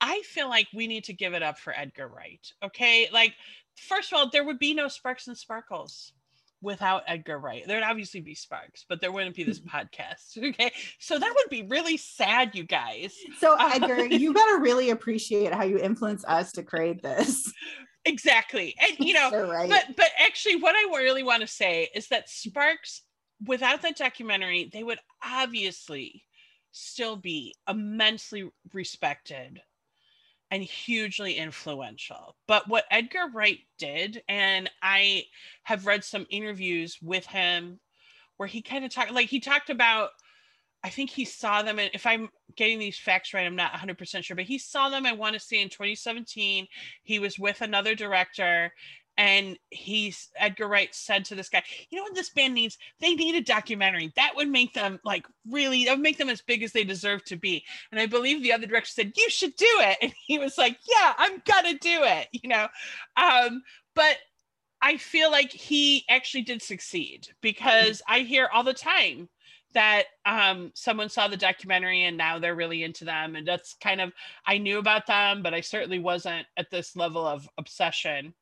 I 0.00 0.22
feel 0.22 0.48
like 0.48 0.68
we 0.74 0.86
need 0.86 1.04
to 1.04 1.12
give 1.12 1.34
it 1.34 1.42
up 1.42 1.58
for 1.58 1.72
Edgar 1.76 2.08
Wright. 2.08 2.46
Okay. 2.62 3.08
Like, 3.12 3.34
first 3.76 4.12
of 4.12 4.18
all, 4.18 4.30
there 4.30 4.44
would 4.44 4.58
be 4.58 4.74
no 4.74 4.88
Sparks 4.88 5.28
and 5.28 5.36
Sparkles 5.36 6.12
without 6.62 7.02
Edgar 7.06 7.38
Wright. 7.38 7.64
There'd 7.66 7.82
obviously 7.82 8.20
be 8.20 8.34
Sparks, 8.34 8.84
but 8.88 9.00
there 9.00 9.12
wouldn't 9.12 9.36
be 9.36 9.44
this 9.44 9.60
podcast. 9.74 10.36
Okay. 10.38 10.72
So 10.98 11.18
that 11.18 11.34
would 11.34 11.50
be 11.50 11.66
really 11.68 11.96
sad, 11.96 12.54
you 12.54 12.64
guys. 12.64 13.14
So, 13.38 13.56
uh, 13.58 13.70
Edgar, 13.74 14.04
you 14.14 14.32
got 14.32 14.56
to 14.56 14.62
really 14.62 14.90
appreciate 14.90 15.52
how 15.52 15.64
you 15.64 15.78
influence 15.78 16.24
us 16.26 16.52
to 16.52 16.62
create 16.62 17.02
this. 17.02 17.52
Exactly. 18.06 18.74
And, 18.80 19.06
you 19.06 19.12
know, 19.12 19.30
right. 19.30 19.68
but, 19.68 19.94
but 19.94 20.06
actually, 20.18 20.56
what 20.56 20.74
I 20.74 20.90
really 20.96 21.22
want 21.22 21.42
to 21.42 21.46
say 21.46 21.90
is 21.94 22.08
that 22.08 22.30
Sparks, 22.30 23.02
without 23.46 23.82
that 23.82 23.98
documentary, 23.98 24.70
they 24.72 24.82
would 24.82 24.98
obviously 25.22 26.24
still 26.72 27.16
be 27.16 27.54
immensely 27.68 28.50
respected 28.72 29.60
and 30.50 30.62
hugely 30.62 31.34
influential. 31.34 32.36
But 32.48 32.68
what 32.68 32.84
Edgar 32.90 33.28
Wright 33.32 33.60
did, 33.78 34.22
and 34.28 34.70
I 34.82 35.24
have 35.62 35.86
read 35.86 36.04
some 36.04 36.26
interviews 36.28 36.98
with 37.00 37.26
him 37.26 37.78
where 38.36 38.48
he 38.48 38.62
kind 38.62 38.84
of 38.84 38.92
talked, 38.92 39.12
like 39.12 39.28
he 39.28 39.40
talked 39.40 39.70
about, 39.70 40.10
I 40.82 40.88
think 40.88 41.10
he 41.10 41.24
saw 41.26 41.62
them, 41.62 41.78
and 41.78 41.90
if 41.92 42.06
I'm 42.06 42.30
getting 42.56 42.78
these 42.78 42.98
facts 42.98 43.34
right, 43.34 43.46
I'm 43.46 43.54
not 43.54 43.72
100% 43.72 44.24
sure, 44.24 44.34
but 44.34 44.46
he 44.46 44.58
saw 44.58 44.88
them, 44.88 45.04
I 45.04 45.12
want 45.12 45.34
to 45.34 45.40
say 45.40 45.60
in 45.60 45.68
2017. 45.68 46.66
He 47.02 47.18
was 47.18 47.38
with 47.38 47.60
another 47.60 47.94
director, 47.94 48.72
and 49.20 49.58
he's 49.68 50.30
Edgar 50.34 50.66
Wright 50.66 50.94
said 50.94 51.26
to 51.26 51.34
this 51.34 51.50
guy, 51.50 51.62
you 51.90 51.98
know 51.98 52.04
what 52.04 52.14
this 52.14 52.30
band 52.30 52.54
needs? 52.54 52.78
They 53.00 53.14
need 53.14 53.34
a 53.34 53.42
documentary. 53.42 54.14
That 54.16 54.32
would 54.34 54.48
make 54.48 54.72
them 54.72 54.98
like 55.04 55.26
really, 55.46 55.84
that 55.84 55.92
would 55.92 56.02
make 56.02 56.16
them 56.16 56.30
as 56.30 56.40
big 56.40 56.62
as 56.62 56.72
they 56.72 56.84
deserve 56.84 57.22
to 57.26 57.36
be. 57.36 57.62
And 57.92 58.00
I 58.00 58.06
believe 58.06 58.42
the 58.42 58.54
other 58.54 58.66
director 58.66 58.88
said, 58.88 59.12
You 59.14 59.28
should 59.28 59.54
do 59.56 59.66
it. 59.68 59.98
And 60.00 60.14
he 60.26 60.38
was 60.38 60.56
like, 60.56 60.78
Yeah, 60.88 61.12
I'm 61.18 61.42
gonna 61.44 61.74
do 61.74 62.00
it, 62.02 62.28
you 62.32 62.48
know. 62.48 62.66
Um, 63.18 63.62
but 63.94 64.16
I 64.80 64.96
feel 64.96 65.30
like 65.30 65.52
he 65.52 66.06
actually 66.08 66.42
did 66.44 66.62
succeed 66.62 67.28
because 67.42 68.00
I 68.08 68.20
hear 68.20 68.48
all 68.50 68.64
the 68.64 68.72
time 68.72 69.28
that 69.74 70.04
um, 70.24 70.72
someone 70.74 71.10
saw 71.10 71.28
the 71.28 71.36
documentary 71.36 72.04
and 72.04 72.16
now 72.16 72.38
they're 72.38 72.54
really 72.54 72.84
into 72.84 73.04
them. 73.04 73.36
And 73.36 73.46
that's 73.46 73.74
kind 73.74 74.00
of, 74.00 74.12
I 74.46 74.56
knew 74.56 74.78
about 74.78 75.06
them, 75.06 75.42
but 75.42 75.52
I 75.52 75.60
certainly 75.60 75.98
wasn't 75.98 76.46
at 76.56 76.70
this 76.70 76.96
level 76.96 77.26
of 77.26 77.46
obsession 77.58 78.32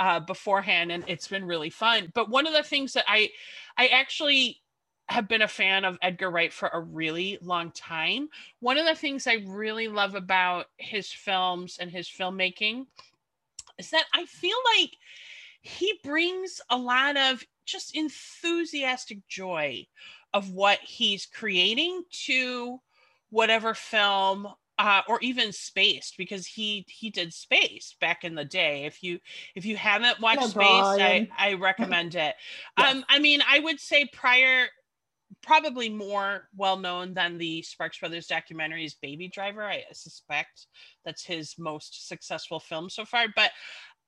uh, 0.00 0.20
beforehand, 0.20 0.92
and 0.92 1.04
it's 1.06 1.28
been 1.28 1.44
really 1.44 1.70
fun. 1.70 2.10
But 2.14 2.30
one 2.30 2.46
of 2.46 2.52
the 2.52 2.62
things 2.62 2.92
that 2.94 3.04
I, 3.08 3.30
I 3.76 3.88
actually 3.88 4.60
have 5.08 5.28
been 5.28 5.42
a 5.42 5.48
fan 5.48 5.84
of 5.84 5.98
Edgar 6.02 6.30
Wright 6.30 6.52
for 6.52 6.68
a 6.72 6.80
really 6.80 7.38
long 7.42 7.70
time. 7.72 8.28
One 8.60 8.78
of 8.78 8.86
the 8.86 8.94
things 8.94 9.26
I 9.26 9.44
really 9.46 9.88
love 9.88 10.14
about 10.14 10.66
his 10.78 11.12
films 11.12 11.76
and 11.78 11.90
his 11.90 12.08
filmmaking 12.08 12.86
is 13.78 13.90
that 13.90 14.06
I 14.14 14.24
feel 14.24 14.56
like 14.78 14.92
he 15.60 15.98
brings 16.02 16.60
a 16.70 16.76
lot 16.76 17.16
of 17.16 17.44
just 17.66 17.96
enthusiastic 17.96 19.26
joy 19.28 19.86
of 20.32 20.50
what 20.50 20.78
he's 20.80 21.26
creating 21.26 22.02
to 22.26 22.80
whatever 23.30 23.74
film 23.74 24.48
uh, 24.78 25.02
or 25.08 25.18
even 25.20 25.52
spaced 25.52 26.16
because 26.18 26.46
he 26.46 26.84
he 26.88 27.10
did 27.10 27.32
Spaced 27.32 27.98
back 28.00 28.24
in 28.24 28.34
the 28.34 28.44
day. 28.44 28.84
If 28.84 29.02
you 29.02 29.18
if 29.54 29.64
you 29.64 29.76
haven't 29.76 30.20
watched 30.20 30.40
yeah, 30.42 30.46
Spaced 30.48 31.00
I, 31.00 31.28
I 31.38 31.54
recommend 31.54 32.14
it. 32.14 32.34
Yes. 32.78 32.94
um 32.94 33.04
i 33.08 33.18
mean 33.18 33.40
i 33.48 33.58
would 33.60 33.78
say 33.78 34.08
prior 34.12 34.66
probably 35.42 35.88
more 35.88 36.48
well 36.56 36.76
known 36.76 37.14
than 37.14 37.38
the 37.38 37.62
sparks 37.62 37.98
brothers 37.98 38.26
documentary 38.26 38.84
is 38.84 38.94
baby 38.94 39.28
driver. 39.28 39.62
I 39.62 39.84
suspect 39.92 40.66
that's 41.04 41.24
his 41.24 41.54
most 41.58 42.08
successful 42.08 42.60
film 42.60 42.90
so 42.90 43.04
far 43.04 43.26
but 43.34 43.50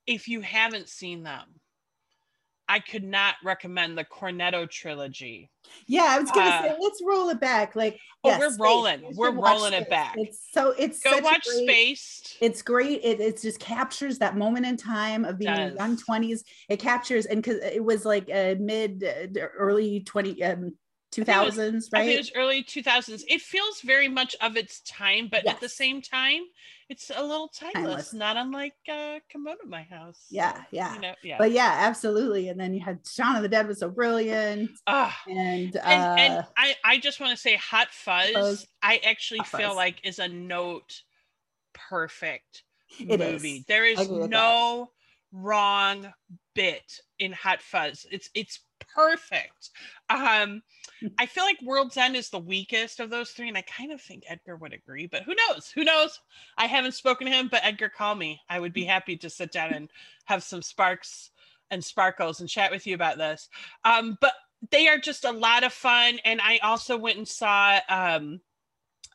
if 0.07 0.29
you 0.29 0.41
haven't 0.41 0.89
seen 0.89 1.23
them 1.23 1.45
I 2.69 2.81
could 2.81 3.05
not 3.05 3.37
recommend 3.45 3.97
the 3.97 4.05
Cornetto 4.05 4.69
trilogy. 4.69 5.51
Yeah, 5.87 6.07
I 6.09 6.21
was 6.21 6.31
gonna 6.31 6.51
uh, 6.51 6.63
say 6.63 6.77
let's 6.81 7.01
roll 7.05 7.29
it 7.29 7.41
back. 7.41 7.77
Like, 7.77 7.99
oh, 8.25 8.31
yes, 8.31 8.41
we're 8.41 8.65
rolling, 8.65 9.03
we're 9.15 9.31
rolling 9.33 9.73
it 9.73 9.89
back. 9.89 10.15
It's 10.17 10.49
so 10.53 10.75
it's 10.79 11.01
go 11.01 11.19
watch 11.19 11.45
great, 11.45 11.69
Spaced. 11.69 12.37
It's 12.41 12.63
great. 12.63 13.01
It, 13.03 13.21
it 13.21 13.41
just 13.41 13.61
captures 13.61 14.19
that 14.19 14.37
moment 14.37 14.67
in 14.67 14.77
time 14.77 15.25
of 15.25 15.39
being 15.39 15.55
in 15.55 15.77
young 15.77 15.97
twenties. 15.97 16.45
It 16.69 16.79
captures 16.79 17.27
and 17.27 17.43
because 17.43 17.61
it 17.63 17.83
was 17.83 18.05
like 18.05 18.29
a 18.31 18.57
mid 18.57 19.05
uh, 19.05 19.41
early 19.57 20.01
twenty 20.01 20.43
um 20.43 20.75
2000s, 21.25 21.93
right? 21.93 22.09
it 22.09 22.19
was 22.19 22.33
early 22.35 22.63
2000s. 22.63 23.23
It 23.29 23.41
feels 23.41 23.81
very 23.81 24.09
much 24.09 24.37
of 24.41 24.57
its 24.57 24.81
time, 24.83 25.29
but 25.31 25.43
yes. 25.45 25.55
at 25.55 25.61
the 25.61 25.69
same 25.69 26.03
time, 26.03 26.43
it's 26.89 27.11
a 27.15 27.23
little 27.23 27.49
timeless, 27.49 27.75
timeless. 27.75 28.15
not 28.15 28.37
unlike 28.37 28.75
uh, 28.89 29.19
Come 29.33 29.49
Out 29.49 29.59
of 29.63 29.69
My 29.69 29.83
House. 29.83 30.27
Yeah, 30.31 30.63
yeah. 30.71 30.95
You 30.95 31.01
know, 31.01 31.15
yeah. 31.23 31.37
But 31.39 31.51
yeah, 31.51 31.75
absolutely. 31.81 32.49
And 32.49 32.61
then 32.61 32.75
you 32.75 32.81
had 32.81 33.01
Shaun 33.07 33.37
of 33.37 33.43
the 33.43 33.49
Dead 33.49 33.67
was 33.67 33.81
so 33.81 33.89
brilliant. 33.89 34.71
Uh, 34.87 35.11
and, 35.29 35.77
uh, 35.77 35.81
and, 35.85 36.21
and 36.21 36.47
I, 36.57 36.75
I 36.85 36.99
just 36.99 37.19
want 37.19 37.33
to 37.33 37.37
say 37.37 37.57
Hot 37.57 37.89
Fuzz, 37.91 38.33
Fuzz 38.33 38.67
I 38.83 39.01
actually 39.05 39.41
Hot 39.41 39.49
feel 39.49 39.69
Fuzz. 39.69 39.77
like 39.77 40.01
is 40.05 40.19
a 40.19 40.29
note 40.29 41.03
perfect 41.75 42.63
it 43.01 43.19
movie. 43.19 43.57
Is. 43.57 43.65
There 43.67 43.85
is 43.85 44.09
no 44.09 44.91
wrong 45.33 46.13
bit 46.55 47.01
in 47.19 47.33
Hot 47.33 47.63
Fuzz. 47.63 48.07
It's 48.11 48.31
it's 48.35 48.61
perfect. 48.95 49.71
Um, 50.09 50.63
I 51.19 51.27
feel 51.27 51.45
like 51.45 51.59
World's 51.63 51.97
End 51.97 52.17
is 52.17 52.31
the 52.31 52.39
weakest 52.39 53.01
of 53.01 53.11
those 53.11 53.31
three, 53.31 53.49
and 53.49 53.59
I 53.59 53.63
kind 53.63 53.93
of 53.93 54.01
think 54.01 54.25
Edgar 54.27 54.57
would 54.57 54.73
agree, 54.73 55.07
but 55.07 55.23
who 55.23 55.35
knows? 55.35 55.71
Who 55.71 55.85
knows? 55.85 56.21
I 56.57 56.67
haven't 56.67 56.93
spoken 56.93 57.27
to 57.27 57.33
him, 57.33 57.49
but 57.51 57.65
Edgar, 57.65 57.89
call 57.89 58.15
me. 58.15 58.41
I 58.49 58.61
would 58.61 58.73
be 58.73 58.85
happy 58.85 59.17
to 59.19 59.31
sit 59.31 59.53
down 59.53 59.73
and 59.73 59.91
have 60.25 60.43
some 60.43 60.63
sparks 60.63 61.31
and 61.71 61.85
sparkles 61.85 62.41
and 62.41 62.49
chat 62.49 62.71
with 62.71 62.87
you 62.87 62.95
about 62.95 63.19
this. 63.19 63.49
Um, 63.85 64.17
but 64.21 64.33
they 64.71 64.89
are 64.89 64.99
just 64.99 65.25
a 65.25 65.33
lot 65.33 65.65
of 65.65 65.73
fun, 65.73 66.19
and 66.25 66.41
I 66.41 66.59
also 66.59 66.97
went 66.97 67.19
and 67.19 67.29
saw 67.29 67.79
um, 67.89 68.41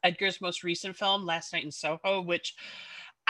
Edgar's 0.03 0.41
most 0.41 0.63
recent 0.63 0.95
film, 0.95 1.25
Last 1.25 1.53
Night 1.53 1.63
in 1.63 1.71
Soho, 1.71 2.21
which 2.21 2.55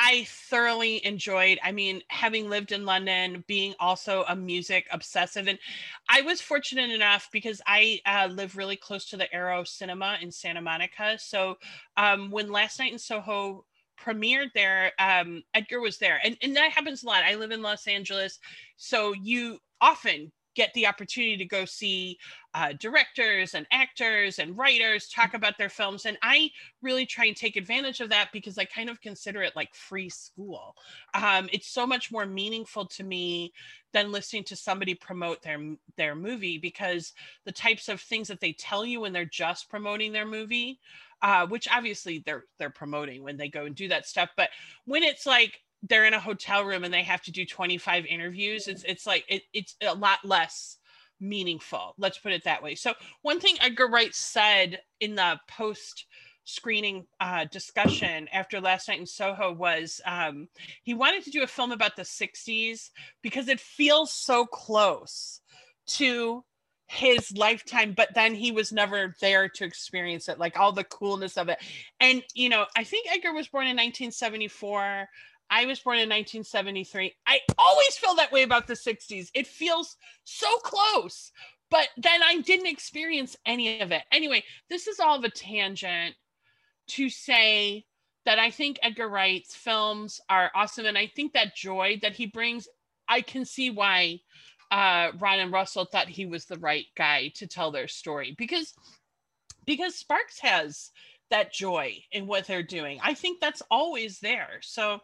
I 0.03 0.25
thoroughly 0.27 1.05
enjoyed. 1.05 1.59
I 1.63 1.71
mean, 1.71 2.01
having 2.07 2.49
lived 2.49 2.71
in 2.71 2.87
London, 2.87 3.43
being 3.45 3.75
also 3.79 4.25
a 4.27 4.35
music 4.35 4.87
obsessive, 4.91 5.47
and 5.47 5.59
I 6.09 6.21
was 6.21 6.41
fortunate 6.41 6.89
enough 6.89 7.29
because 7.31 7.61
I 7.67 8.01
uh, 8.07 8.27
live 8.31 8.57
really 8.57 8.75
close 8.75 9.05
to 9.09 9.17
the 9.17 9.31
Aero 9.31 9.63
Cinema 9.63 10.17
in 10.19 10.31
Santa 10.31 10.59
Monica. 10.59 11.19
So 11.19 11.59
um, 11.97 12.31
when 12.31 12.51
Last 12.51 12.79
Night 12.79 12.91
in 12.91 12.97
Soho 12.97 13.63
premiered 13.99 14.51
there, 14.55 14.91
um, 14.97 15.43
Edgar 15.53 15.79
was 15.79 15.99
there, 15.99 16.19
and 16.23 16.35
and 16.41 16.55
that 16.55 16.71
happens 16.71 17.03
a 17.03 17.05
lot. 17.05 17.23
I 17.23 17.35
live 17.35 17.51
in 17.51 17.61
Los 17.61 17.85
Angeles, 17.85 18.39
so 18.77 19.13
you 19.13 19.59
often 19.81 20.31
get 20.55 20.73
the 20.73 20.87
opportunity 20.87 21.37
to 21.37 21.45
go 21.45 21.65
see 21.65 22.17
uh, 22.53 22.73
directors 22.79 23.53
and 23.53 23.65
actors 23.71 24.39
and 24.39 24.57
writers 24.57 25.07
talk 25.07 25.33
about 25.33 25.57
their 25.57 25.69
films. 25.69 26.05
And 26.05 26.17
I 26.21 26.49
really 26.81 27.05
try 27.05 27.25
and 27.25 27.35
take 27.35 27.55
advantage 27.55 28.01
of 28.01 28.09
that 28.09 28.29
because 28.33 28.57
I 28.57 28.65
kind 28.65 28.89
of 28.89 29.01
consider 29.01 29.41
it 29.41 29.55
like 29.55 29.73
free 29.73 30.09
school. 30.09 30.75
Um, 31.13 31.47
it's 31.53 31.69
so 31.69 31.87
much 31.87 32.11
more 32.11 32.25
meaningful 32.25 32.85
to 32.87 33.03
me 33.03 33.53
than 33.93 34.11
listening 34.11 34.43
to 34.45 34.55
somebody 34.55 34.93
promote 34.93 35.41
their 35.41 35.59
their 35.97 36.15
movie 36.15 36.57
because 36.57 37.13
the 37.45 37.51
types 37.51 37.89
of 37.89 38.01
things 38.01 38.27
that 38.27 38.39
they 38.39 38.53
tell 38.53 38.85
you 38.85 39.01
when 39.01 39.13
they're 39.13 39.25
just 39.25 39.69
promoting 39.69 40.11
their 40.11 40.25
movie 40.25 40.79
uh, 41.21 41.45
which 41.47 41.67
obviously 41.71 42.23
they're 42.25 42.45
they're 42.57 42.69
promoting 42.69 43.23
when 43.23 43.37
they 43.37 43.49
go 43.49 43.65
and 43.65 43.75
do 43.75 43.87
that 43.87 44.07
stuff 44.07 44.29
but 44.37 44.49
when 44.85 45.03
it's 45.03 45.25
like 45.25 45.61
they're 45.89 46.05
in 46.05 46.13
a 46.13 46.19
hotel 46.19 46.63
room 46.63 46.83
and 46.83 46.93
they 46.93 47.03
have 47.03 47.21
to 47.21 47.31
do 47.31 47.45
25 47.45 48.05
interviews 48.05 48.67
it's 48.67 48.83
it's 48.83 49.05
like 49.05 49.25
it, 49.27 49.43
it's 49.53 49.75
a 49.81 49.93
lot 49.95 50.19
less 50.23 50.77
meaningful 51.21 51.93
let's 51.97 52.17
put 52.17 52.33
it 52.33 52.43
that 52.43 52.63
way. 52.63 52.75
So 52.75 52.93
one 53.21 53.39
thing 53.39 53.55
edgar 53.61 53.87
wright 53.87 54.13
said 54.13 54.81
in 54.99 55.15
the 55.15 55.39
post 55.47 56.07
screening 56.43 57.05
uh, 57.19 57.45
discussion 57.51 58.27
after 58.33 58.59
last 58.59 58.87
night 58.87 58.99
in 58.99 59.05
soho 59.05 59.53
was 59.53 60.01
um, 60.05 60.47
he 60.81 60.95
wanted 60.95 61.23
to 61.23 61.29
do 61.29 61.43
a 61.43 61.47
film 61.47 61.71
about 61.71 61.95
the 61.95 62.01
60s 62.01 62.89
because 63.21 63.47
it 63.47 63.59
feels 63.59 64.11
so 64.11 64.45
close 64.47 65.41
to 65.85 66.43
his 66.87 67.31
lifetime 67.37 67.93
but 67.95 68.09
then 68.15 68.33
he 68.33 68.51
was 68.51 68.71
never 68.73 69.15
there 69.21 69.47
to 69.47 69.63
experience 69.63 70.27
it 70.27 70.39
like 70.39 70.59
all 70.59 70.73
the 70.73 70.83
coolness 70.83 71.37
of 71.37 71.47
it. 71.47 71.59
And 72.01 72.23
you 72.33 72.49
know 72.49 72.65
i 72.75 72.83
think 72.83 73.07
edgar 73.09 73.31
was 73.31 73.47
born 73.47 73.65
in 73.65 73.77
1974 73.77 75.07
I 75.51 75.65
was 75.65 75.79
born 75.79 75.97
in 75.97 76.09
1973. 76.09 77.13
I 77.27 77.39
always 77.57 77.97
feel 77.97 78.15
that 78.15 78.31
way 78.31 78.43
about 78.43 78.67
the 78.67 78.73
60s. 78.73 79.27
It 79.33 79.45
feels 79.45 79.97
so 80.23 80.47
close, 80.59 81.31
but 81.69 81.89
then 81.97 82.23
I 82.23 82.39
didn't 82.39 82.67
experience 82.67 83.35
any 83.45 83.81
of 83.81 83.91
it. 83.91 84.03
Anyway, 84.13 84.43
this 84.69 84.87
is 84.87 85.01
all 85.01 85.17
of 85.17 85.25
a 85.25 85.29
tangent 85.29 86.15
to 86.87 87.09
say 87.09 87.85
that 88.25 88.39
I 88.39 88.49
think 88.49 88.79
Edgar 88.81 89.09
Wright's 89.09 89.53
films 89.53 90.21
are 90.29 90.51
awesome. 90.55 90.85
And 90.85 90.97
I 90.97 91.11
think 91.15 91.33
that 91.33 91.55
joy 91.55 91.99
that 92.01 92.15
he 92.15 92.27
brings, 92.27 92.67
I 93.09 93.21
can 93.21 93.43
see 93.43 93.69
why 93.69 94.21
uh, 94.71 95.11
Ron 95.19 95.39
and 95.39 95.51
Russell 95.51 95.85
thought 95.85 96.07
he 96.07 96.25
was 96.25 96.45
the 96.45 96.59
right 96.59 96.85
guy 96.95 97.31
to 97.35 97.45
tell 97.45 97.71
their 97.71 97.89
story 97.89 98.35
because 98.37 98.73
because 99.65 99.95
Sparks 99.95 100.39
has 100.39 100.91
that 101.31 101.51
joy 101.51 101.97
in 102.11 102.27
what 102.27 102.45
they're 102.45 102.63
doing. 102.63 102.99
I 103.03 103.13
think 103.13 103.39
that's 103.39 103.63
always 103.71 104.19
there. 104.19 104.59
So, 104.61 104.99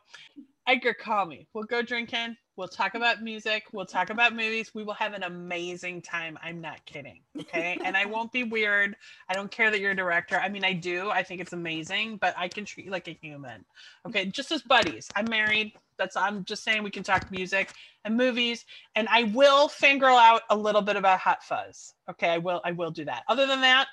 Edgar, 0.67 0.93
call 0.93 1.25
me. 1.25 1.47
We'll 1.53 1.63
go 1.63 1.81
drinking. 1.81 2.35
We'll 2.57 2.67
talk 2.67 2.95
about 2.95 3.21
music. 3.21 3.63
We'll 3.71 3.85
talk 3.85 4.09
about 4.09 4.35
movies. 4.35 4.73
We 4.73 4.83
will 4.83 4.95
have 4.95 5.13
an 5.13 5.23
amazing 5.23 6.01
time. 6.01 6.37
I'm 6.43 6.59
not 6.59 6.83
kidding. 6.85 7.21
Okay. 7.39 7.77
and 7.85 7.95
I 7.95 8.05
won't 8.05 8.31
be 8.31 8.43
weird. 8.43 8.95
I 9.29 9.33
don't 9.33 9.51
care 9.51 9.69
that 9.69 9.79
you're 9.79 9.91
a 9.91 9.95
director. 9.95 10.37
I 10.37 10.49
mean, 10.49 10.65
I 10.65 10.73
do. 10.73 11.09
I 11.09 11.23
think 11.23 11.39
it's 11.39 11.53
amazing, 11.53 12.17
but 12.17 12.33
I 12.35 12.47
can 12.47 12.65
treat 12.65 12.87
you 12.87 12.91
like 12.91 13.07
a 13.07 13.17
human. 13.21 13.63
Okay. 14.07 14.25
Just 14.25 14.51
as 14.51 14.63
buddies. 14.63 15.07
I'm 15.15 15.29
married. 15.29 15.73
That's, 15.97 16.17
I'm 16.17 16.43
just 16.45 16.63
saying 16.63 16.83
we 16.83 16.91
can 16.91 17.03
talk 17.03 17.31
music 17.31 17.71
and 18.03 18.17
movies. 18.17 18.65
And 18.95 19.07
I 19.09 19.23
will 19.23 19.69
fangirl 19.69 20.19
out 20.19 20.41
a 20.49 20.57
little 20.57 20.81
bit 20.81 20.95
about 20.95 21.19
Hot 21.19 21.43
Fuzz. 21.43 21.93
Okay. 22.09 22.29
I 22.29 22.39
will, 22.39 22.59
I 22.65 22.71
will 22.71 22.91
do 22.91 23.05
that. 23.05 23.23
Other 23.29 23.45
than 23.45 23.61
that, 23.61 23.87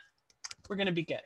we're 0.69 0.76
going 0.76 0.87
to 0.87 0.92
be 0.92 1.04
good. 1.04 1.20